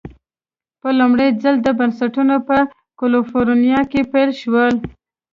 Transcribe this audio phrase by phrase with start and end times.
[0.81, 2.57] په لومړي ځل دا بنسټونه په
[2.99, 4.73] کلفورنیا کې پیل شول.